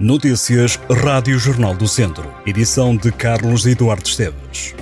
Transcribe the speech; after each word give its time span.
Notícias 0.00 0.74
Rádio 0.90 1.38
Jornal 1.38 1.72
do 1.72 1.86
Centro. 1.86 2.28
Edição 2.44 2.96
de 2.96 3.12
Carlos 3.12 3.64
Eduardo 3.64 4.04
Esteves. 4.04 4.74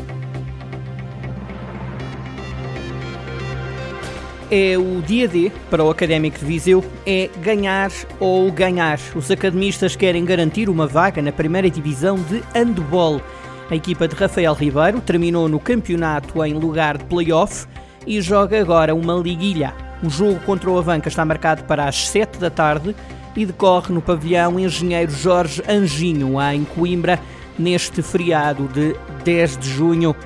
É 4.50 4.78
o 4.78 5.02
dia 5.02 5.28
D 5.28 5.52
para 5.70 5.84
o 5.84 5.90
Académico 5.90 6.38
de 6.38 6.46
Viseu, 6.46 6.82
é 7.04 7.28
ganhar 7.42 7.90
ou 8.18 8.50
ganhar. 8.50 8.98
Os 9.14 9.30
academistas 9.30 9.94
querem 9.94 10.24
garantir 10.24 10.70
uma 10.70 10.86
vaga 10.86 11.20
na 11.20 11.30
primeira 11.30 11.68
divisão 11.68 12.16
de 12.16 12.42
handball. 12.54 13.20
A 13.70 13.76
equipa 13.76 14.08
de 14.08 14.16
Rafael 14.16 14.54
Ribeiro 14.54 14.98
terminou 15.02 15.46
no 15.46 15.60
campeonato 15.60 16.42
em 16.42 16.54
lugar 16.54 16.96
de 16.96 17.04
play-off 17.04 17.66
e 18.06 18.18
joga 18.22 18.58
agora 18.58 18.94
uma 18.94 19.12
liguilha. 19.16 19.74
O 20.02 20.08
jogo 20.08 20.40
contra 20.40 20.70
o 20.70 20.78
Avanca 20.78 21.10
está 21.10 21.22
marcado 21.22 21.64
para 21.64 21.84
as 21.84 22.08
7 22.08 22.38
da 22.38 22.48
tarde 22.48 22.96
e 23.36 23.46
decorre 23.46 23.94
no 23.94 24.02
pavilhão 24.02 24.58
Engenheiro 24.58 25.10
Jorge 25.10 25.62
Anjinho, 25.68 26.40
em 26.40 26.64
Coimbra, 26.64 27.18
neste 27.58 28.02
feriado 28.02 28.68
de 28.68 28.94
10 29.24 29.56
de 29.58 29.70
junho. 29.70 30.16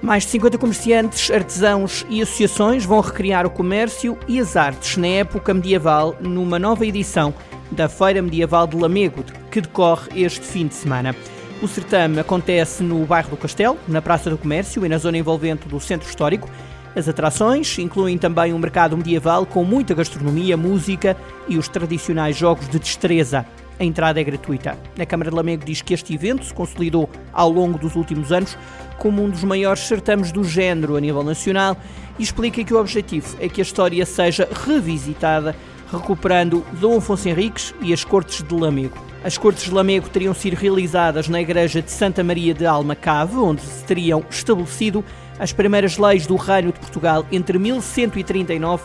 Mais 0.00 0.24
de 0.24 0.30
50 0.30 0.58
comerciantes, 0.58 1.30
artesãos 1.30 2.06
e 2.08 2.22
associações 2.22 2.84
vão 2.84 3.00
recriar 3.00 3.44
o 3.44 3.50
comércio 3.50 4.16
e 4.28 4.38
as 4.38 4.56
artes 4.56 4.96
na 4.96 5.08
época 5.08 5.52
medieval 5.52 6.16
numa 6.20 6.58
nova 6.58 6.86
edição 6.86 7.34
da 7.70 7.88
Feira 7.88 8.22
Medieval 8.22 8.66
de 8.66 8.76
Lamego, 8.76 9.24
que 9.50 9.60
decorre 9.60 10.22
este 10.22 10.46
fim 10.46 10.68
de 10.68 10.74
semana. 10.74 11.14
O 11.60 11.66
certame 11.66 12.20
acontece 12.20 12.84
no 12.84 13.04
bairro 13.04 13.30
do 13.30 13.36
Castelo, 13.36 13.76
na 13.88 14.00
Praça 14.00 14.30
do 14.30 14.38
Comércio 14.38 14.86
e 14.86 14.88
na 14.88 14.98
zona 14.98 15.18
envolvente 15.18 15.66
do 15.66 15.80
Centro 15.80 16.08
Histórico. 16.08 16.48
As 16.96 17.08
atrações 17.08 17.78
incluem 17.78 18.18
também 18.18 18.52
um 18.52 18.58
mercado 18.58 18.96
medieval 18.96 19.46
com 19.46 19.64
muita 19.64 19.94
gastronomia, 19.94 20.56
música 20.56 21.16
e 21.48 21.58
os 21.58 21.68
tradicionais 21.68 22.36
jogos 22.36 22.68
de 22.68 22.78
destreza. 22.78 23.46
A 23.78 23.84
entrada 23.84 24.20
é 24.20 24.24
gratuita. 24.24 24.76
A 24.98 25.06
Câmara 25.06 25.30
de 25.30 25.36
Lamego 25.36 25.64
diz 25.64 25.80
que 25.80 25.94
este 25.94 26.12
evento 26.12 26.44
se 26.44 26.52
consolidou 26.52 27.08
ao 27.32 27.48
longo 27.48 27.78
dos 27.78 27.94
últimos 27.94 28.32
anos 28.32 28.58
como 28.98 29.22
um 29.22 29.30
dos 29.30 29.44
maiores 29.44 29.86
certames 29.86 30.32
do 30.32 30.42
género 30.42 30.96
a 30.96 31.00
nível 31.00 31.22
nacional 31.22 31.76
e 32.18 32.22
explica 32.22 32.64
que 32.64 32.74
o 32.74 32.80
objetivo 32.80 33.36
é 33.38 33.48
que 33.48 33.60
a 33.60 33.62
história 33.62 34.04
seja 34.04 34.48
revisitada, 34.66 35.54
recuperando 35.92 36.64
Dom 36.80 36.98
Afonso 36.98 37.28
Henriques 37.28 37.72
e 37.80 37.92
as 37.92 38.02
Cortes 38.02 38.42
de 38.42 38.52
Lamego. 38.52 38.98
As 39.22 39.38
Cortes 39.38 39.64
de 39.64 39.70
Lamego 39.70 40.08
teriam 40.08 40.34
sido 40.34 40.54
realizadas 40.54 41.28
na 41.28 41.40
Igreja 41.40 41.80
de 41.80 41.90
Santa 41.90 42.24
Maria 42.24 42.54
de 42.54 42.66
Almacave, 42.66 43.36
onde 43.36 43.62
se 43.62 43.84
teriam 43.84 44.24
estabelecido 44.28 45.04
as 45.38 45.52
primeiras 45.52 45.98
leis 45.98 46.26
do 46.26 46.36
Reino 46.36 46.72
de 46.72 46.80
Portugal 46.80 47.24
entre 47.30 47.58
1139 47.58 48.84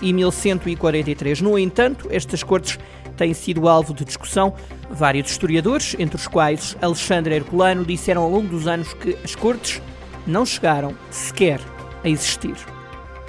e 0.00 0.12
1143. 0.12 1.40
No 1.40 1.58
entanto, 1.58 2.08
estas 2.10 2.42
cortes 2.42 2.78
têm 3.16 3.32
sido 3.32 3.68
alvo 3.68 3.94
de 3.94 4.04
discussão. 4.04 4.54
Vários 4.90 5.30
historiadores, 5.30 5.96
entre 5.98 6.16
os 6.16 6.26
quais 6.26 6.76
Alexandre 6.80 7.34
Herculano, 7.34 7.84
disseram 7.84 8.22
ao 8.22 8.30
longo 8.30 8.48
dos 8.48 8.66
anos 8.66 8.92
que 8.94 9.16
as 9.24 9.34
cortes 9.34 9.80
não 10.26 10.44
chegaram 10.44 10.94
sequer 11.10 11.60
a 12.04 12.08
existir. 12.08 12.54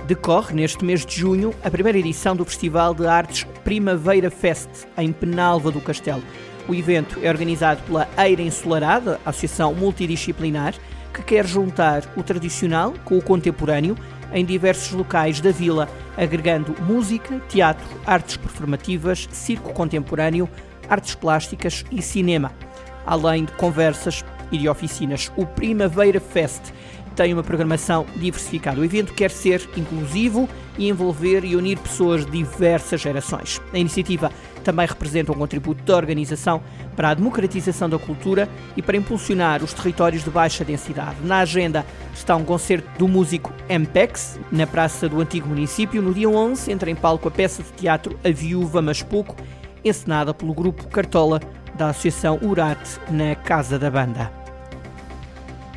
Decorre 0.05 0.53
neste 0.53 0.85
mês 0.85 1.05
de 1.05 1.15
junho 1.19 1.53
a 1.63 1.69
primeira 1.69 1.97
edição 1.97 2.35
do 2.35 2.45
Festival 2.45 2.93
de 2.93 3.05
Artes 3.05 3.45
Primavera 3.63 4.31
Fest, 4.31 4.69
em 4.97 5.11
Penalva 5.11 5.71
do 5.71 5.81
Castelo. 5.81 6.23
O 6.67 6.75
evento 6.75 7.19
é 7.21 7.29
organizado 7.29 7.81
pela 7.83 8.07
Eira 8.17 8.41
Ensolarada, 8.41 9.19
associação 9.25 9.73
multidisciplinar, 9.73 10.75
que 11.13 11.23
quer 11.23 11.45
juntar 11.45 12.03
o 12.15 12.23
tradicional 12.23 12.93
com 13.03 13.17
o 13.17 13.21
contemporâneo 13.21 13.97
em 14.33 14.45
diversos 14.45 14.91
locais 14.91 15.39
da 15.39 15.51
vila, 15.51 15.89
agregando 16.15 16.75
música, 16.81 17.39
teatro, 17.47 17.85
artes 18.05 18.37
performativas, 18.37 19.27
circo 19.31 19.73
contemporâneo, 19.73 20.49
artes 20.89 21.15
plásticas 21.15 21.85
e 21.91 22.01
cinema, 22.01 22.51
além 23.05 23.45
de 23.45 23.51
conversas 23.53 24.23
e 24.51 24.57
de 24.57 24.67
oficinas. 24.67 25.31
O 25.35 25.45
Primavera 25.45 26.19
Fest 26.19 26.71
tem 27.15 27.33
uma 27.33 27.43
programação 27.43 28.05
diversificada. 28.15 28.79
O 28.79 28.85
evento 28.85 29.13
quer 29.13 29.31
ser 29.31 29.67
inclusivo 29.75 30.47
e 30.77 30.87
envolver 30.87 31.43
e 31.43 31.55
unir 31.55 31.79
pessoas 31.79 32.23
de 32.25 32.31
diversas 32.31 33.01
gerações. 33.01 33.59
A 33.73 33.77
iniciativa 33.79 34.31
também 34.67 34.85
representa 34.85 35.31
um 35.31 35.35
contributo 35.35 35.81
da 35.83 35.95
organização 35.95 36.61
para 36.93 37.11
a 37.11 37.13
democratização 37.13 37.89
da 37.89 37.97
cultura 37.97 38.49
e 38.75 38.81
para 38.81 38.97
impulsionar 38.97 39.63
os 39.63 39.71
territórios 39.71 40.25
de 40.25 40.29
baixa 40.29 40.65
densidade. 40.65 41.15
Na 41.23 41.39
agenda 41.39 41.85
está 42.13 42.35
um 42.35 42.43
concerto 42.43 42.85
do 42.99 43.07
músico 43.07 43.53
MPEX, 43.69 44.37
na 44.51 44.67
Praça 44.67 45.07
do 45.07 45.21
Antigo 45.21 45.47
Município. 45.47 46.01
No 46.01 46.13
dia 46.13 46.27
11 46.27 46.69
entra 46.69 46.91
em 46.91 46.95
palco 46.95 47.29
a 47.29 47.31
peça 47.31 47.63
de 47.63 47.71
teatro 47.71 48.19
A 48.25 48.29
Viúva 48.29 48.81
Mas 48.81 49.01
Pouco, 49.01 49.37
encenada 49.85 50.33
pelo 50.33 50.53
grupo 50.53 50.85
Cartola 50.89 51.39
da 51.75 51.87
Associação 51.87 52.37
Urate, 52.41 52.99
na 53.09 53.35
Casa 53.35 53.79
da 53.79 53.89
Banda. 53.89 54.29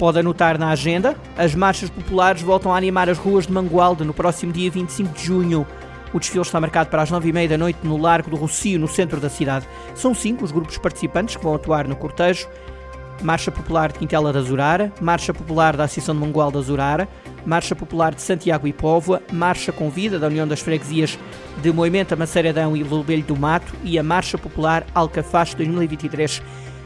Pode 0.01 0.19
anotar 0.19 0.59
na 0.59 0.71
agenda, 0.71 1.15
as 1.39 1.55
marchas 1.55 1.91
populares 1.91 2.43
voltam 2.43 2.75
a 2.75 2.77
animar 2.77 3.09
as 3.09 3.19
ruas 3.19 3.47
de 3.47 3.53
Mangualde 3.53 4.03
no 4.03 4.12
próximo 4.12 4.53
dia 4.53 4.69
25 4.69 5.15
de 5.15 5.25
junho. 5.25 5.65
O 6.12 6.19
desfile 6.19 6.43
está 6.43 6.60
marcado 6.60 6.91
para 6.91 7.03
as 7.03 7.10
nove 7.10 7.28
e 7.28 7.32
meia 7.32 7.48
da 7.48 7.59
noite 7.59 7.78
no 7.84 7.97
Largo 7.97 8.31
do 8.31 8.37
Rocio, 8.37 8.78
no 8.78 8.88
centro 8.88 9.21
da 9.21 9.28
cidade. 9.28 9.69
São 9.94 10.15
cinco 10.15 10.44
os 10.44 10.50
grupos 10.50 10.76
participantes 10.78 11.37
que 11.37 11.43
vão 11.43 11.54
atuar 11.54 11.87
no 11.87 11.94
cortejo. 11.94 12.48
Marcha 13.22 13.50
Popular 13.50 13.93
de 13.93 13.98
Quintela 13.98 14.32
da 14.32 14.41
Zurara, 14.41 14.91
Marcha 15.00 15.34
Popular 15.34 15.76
da 15.76 15.84
Associação 15.84 16.15
de 16.15 16.21
Mangual 16.22 16.50
da 16.50 16.60
Zurara, 16.60 17.06
Marcha 17.44 17.76
Popular 17.76 18.15
de 18.15 18.22
Santiago 18.22 18.66
e 18.66 18.72
Póvoa, 18.72 19.22
Marcha 19.31 19.72
Convida 19.72 20.19
da 20.19 20.26
União 20.26 20.48
das 20.48 20.60
Freguesias 20.60 21.19
de 21.62 21.71
Moimenta, 21.71 22.16
Maceiradão 22.16 22.75
e 22.75 22.82
Lobelho 22.82 23.22
do 23.22 23.37
Mato 23.37 23.75
e 23.84 23.98
a 23.98 24.03
Marcha 24.03 24.38
Popular 24.38 24.87
Alcafaz 24.94 25.53
2023. 25.54 26.42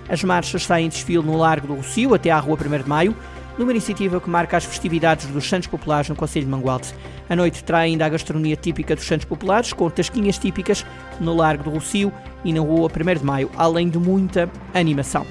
As 0.08 0.22
marchas 0.22 0.64
saem 0.64 0.86
em 0.86 0.88
desfile 0.88 1.22
no 1.22 1.36
Largo 1.36 1.68
do 1.68 1.74
Rocio 1.74 2.14
até 2.14 2.30
à 2.30 2.38
Rua 2.38 2.58
1 2.60 2.82
de 2.82 2.88
Maio, 2.88 3.16
numa 3.58 3.70
iniciativa 3.70 4.20
que 4.20 4.28
marca 4.28 4.56
as 4.56 4.64
festividades 4.64 5.26
dos 5.26 5.48
Santos 5.48 5.68
Populares 5.68 6.08
no 6.08 6.16
Conselho 6.16 6.46
de 6.46 6.50
Mangualde. 6.50 6.94
A 7.28 7.36
noite 7.36 7.62
terá 7.62 7.78
ainda 7.78 8.04
a 8.06 8.08
gastronomia 8.08 8.56
típica 8.56 8.94
dos 8.94 9.06
Santos 9.06 9.24
Populares, 9.24 9.72
com 9.72 9.88
tasquinhas 9.90 10.38
típicas 10.38 10.84
no 11.20 11.34
Largo 11.34 11.64
do 11.64 11.70
Rocio 11.70 12.12
e 12.44 12.52
na 12.52 12.60
Rua 12.60 12.88
1 12.88 13.18
de 13.18 13.24
Maio, 13.24 13.50
além 13.56 13.88
de 13.88 13.98
muita 13.98 14.50
animação. 14.72 15.26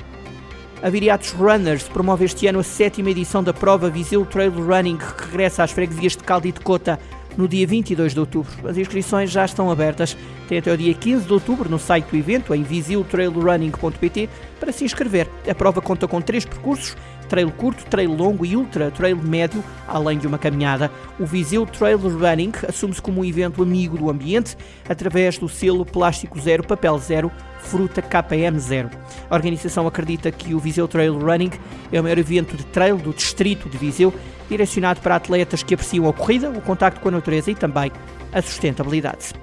A 0.82 0.90
Viriatos 0.90 1.32
Runners 1.32 1.84
promove 1.84 2.26
este 2.26 2.46
ano 2.48 2.60
a 2.60 2.64
sétima 2.64 3.10
edição 3.10 3.42
da 3.42 3.54
prova 3.54 3.90
Viseu 3.90 4.26
Trail 4.26 4.52
Running, 4.52 4.98
que 4.98 5.24
regressa 5.26 5.64
às 5.64 5.72
freguesias 5.72 6.12
de 6.18 6.24
Calde 6.24 6.50
e 6.50 6.52
de 6.52 6.60
Cota 6.60 7.00
no 7.38 7.48
dia 7.48 7.66
22 7.66 8.14
de 8.14 8.20
outubro. 8.20 8.52
As 8.68 8.78
inscrições 8.78 9.32
já 9.32 9.46
estão 9.46 9.72
abertas. 9.72 10.18
Tem 10.48 10.58
até 10.58 10.72
o 10.72 10.78
dia 10.78 10.94
15 10.94 11.26
de 11.26 11.34
outubro 11.34 11.70
no 11.70 11.80
site 11.80 12.06
do 12.08 12.18
evento, 12.18 12.54
em 12.54 12.64
visiltrailrunning.pt, 12.64 14.30
para 14.60 14.72
se 14.72 14.84
inscrever. 14.84 15.30
A 15.50 15.56
prova 15.56 15.82
conta 15.82 16.08
com 16.08 16.22
três 16.22 16.46
percursos, 16.46 16.96
trail 17.34 17.52
curto, 17.52 17.84
trail 17.88 18.14
longo 18.14 18.46
e 18.46 18.56
ultra 18.56 18.92
trail 18.92 19.18
médio, 19.18 19.64
além 19.88 20.20
de 20.20 20.28
uma 20.28 20.38
caminhada. 20.38 20.92
O 21.20 21.26
Viseu 21.26 21.66
Trail 21.66 21.98
Running 21.98 22.52
assume-se 22.70 23.02
como 23.02 23.22
um 23.22 23.26
evento 23.26 23.64
amigo 23.64 23.98
do 23.98 24.08
ambiente 24.08 24.56
através 24.88 25.40
do 25.40 25.50
selo 25.50 25.84
Plástico 25.84 26.40
Zero, 26.40 26.64
Papel 26.64 26.96
Zero, 27.00 27.32
Fruta 27.60 28.04
KM 28.04 28.60
Zero. 28.60 28.92
A 29.28 29.34
organização 29.34 29.88
acredita 29.88 30.32
que 30.32 30.54
o 30.54 30.60
Viseu 30.60 30.88
Trail 30.88 31.18
Running 31.18 31.50
é 31.92 32.00
o 32.00 32.04
maior 32.04 32.20
evento 32.20 32.56
de 32.56 32.66
trail 32.68 32.98
do 32.98 33.12
distrito 33.12 33.68
de 33.68 33.80
Viseu, 33.80 34.14
direcionado 34.48 35.02
para 35.02 35.16
atletas 35.16 35.64
que 35.64 35.74
apreciam 35.74 36.08
a 36.08 36.14
corrida, 36.14 36.52
o 36.52 36.62
contacto 36.62 37.00
com 37.02 37.08
a 37.08 37.14
natureza 37.14 37.50
e 37.50 37.56
também 37.56 37.92
a 38.32 38.44
sustentabilidade. 38.44 39.34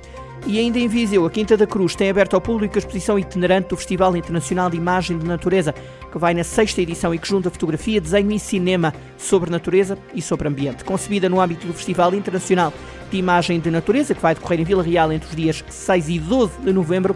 E 0.46 0.58
ainda 0.58 0.78
em 0.78 0.88
Viseu, 0.88 1.24
a 1.26 1.30
Quinta 1.30 1.56
da 1.56 1.66
Cruz 1.66 1.94
tem 1.94 2.10
aberto 2.10 2.34
ao 2.34 2.40
público 2.40 2.76
a 2.76 2.78
exposição 2.78 3.18
itinerante 3.18 3.68
do 3.68 3.76
Festival 3.76 4.16
Internacional 4.16 4.70
de 4.70 4.76
Imagem 4.76 5.18
de 5.18 5.26
Natureza, 5.26 5.74
que 6.10 6.18
vai 6.18 6.34
na 6.34 6.42
sexta 6.42 6.80
edição 6.80 7.14
e 7.14 7.18
que 7.18 7.28
junta 7.28 7.50
fotografia, 7.50 8.00
desenho 8.00 8.32
e 8.32 8.38
cinema 8.38 8.92
sobre 9.16 9.50
natureza 9.50 9.98
e 10.14 10.22
sobre 10.22 10.48
ambiente. 10.48 10.82
Concebida 10.82 11.28
no 11.28 11.40
âmbito 11.40 11.66
do 11.66 11.74
Festival 11.74 12.14
Internacional 12.14 12.72
de 13.10 13.18
Imagem 13.18 13.60
de 13.60 13.70
Natureza, 13.70 14.14
que 14.14 14.22
vai 14.22 14.34
decorrer 14.34 14.60
em 14.60 14.64
Vila 14.64 14.82
Real 14.82 15.12
entre 15.12 15.28
os 15.28 15.36
dias 15.36 15.64
6 15.68 16.08
e 16.08 16.18
12 16.18 16.60
de 16.62 16.72
novembro, 16.72 17.14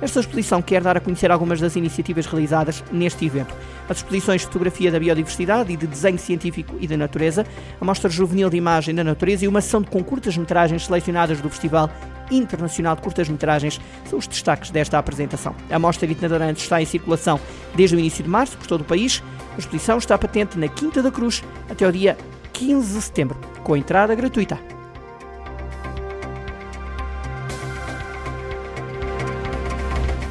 esta 0.00 0.20
exposição 0.20 0.60
quer 0.60 0.82
dar 0.82 0.96
a 0.96 1.00
conhecer 1.00 1.32
algumas 1.32 1.58
das 1.58 1.74
iniciativas 1.74 2.26
realizadas 2.26 2.84
neste 2.92 3.24
evento. 3.24 3.54
As 3.88 3.96
exposições 3.98 4.42
de 4.42 4.46
fotografia 4.48 4.90
da 4.90 5.00
biodiversidade 5.00 5.72
e 5.72 5.76
de 5.76 5.86
desenho 5.86 6.18
científico 6.18 6.76
e 6.78 6.86
da 6.86 6.98
natureza, 6.98 7.46
a 7.80 7.84
mostra 7.84 8.10
juvenil 8.10 8.50
de 8.50 8.58
imagem 8.58 8.94
da 8.94 9.02
natureza 9.02 9.46
e 9.46 9.48
uma 9.48 9.60
ação 9.60 9.82
com 9.82 10.04
curtas-metragens 10.04 10.84
selecionadas 10.84 11.40
do 11.40 11.48
Festival 11.48 11.90
Internacional 12.30 12.96
de 12.96 13.02
Curtas-Metragens 13.02 13.80
são 14.08 14.18
os 14.18 14.26
destaques 14.26 14.70
desta 14.70 14.98
apresentação. 14.98 15.54
A 15.70 15.78
mostra 15.78 16.10
itinerante 16.10 16.62
está 16.62 16.80
em 16.80 16.86
circulação 16.86 17.40
desde 17.74 17.96
o 17.96 17.98
início 17.98 18.22
de 18.22 18.30
março 18.30 18.56
por 18.56 18.66
todo 18.66 18.80
o 18.80 18.84
país. 18.84 19.22
A 19.54 19.58
exposição 19.58 19.98
está 19.98 20.16
patente 20.18 20.58
na 20.58 20.68
Quinta 20.68 21.02
da 21.02 21.10
Cruz 21.10 21.42
até 21.70 21.86
o 21.86 21.92
dia 21.92 22.16
15 22.52 22.94
de 22.94 23.02
setembro, 23.02 23.38
com 23.62 23.76
entrada 23.76 24.14
gratuita. 24.14 24.58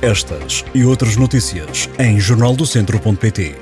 Estas 0.02 0.64
e 0.74 0.86
outras 0.86 1.16
notícias 1.16 1.90
em 1.98 2.20
jornaldocentro.pt. 2.20 3.56